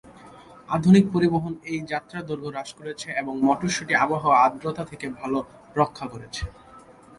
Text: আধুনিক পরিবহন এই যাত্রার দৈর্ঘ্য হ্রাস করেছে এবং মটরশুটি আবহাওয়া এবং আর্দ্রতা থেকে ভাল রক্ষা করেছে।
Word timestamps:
আধুনিক 0.69 1.05
পরিবহন 1.13 1.53
এই 1.71 1.79
যাত্রার 1.91 2.23
দৈর্ঘ্য 2.29 2.49
হ্রাস 2.51 2.69
করেছে 2.79 3.07
এবং 3.21 3.33
মটরশুটি 3.43 3.93
আবহাওয়া 3.95 4.37
এবং 4.37 4.43
আর্দ্রতা 4.45 4.83
থেকে 4.91 5.05
ভাল 5.17 5.33
রক্ষা 5.75 6.05
করেছে। 6.13 6.43